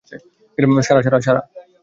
[0.87, 1.41] সারা Sara সারা!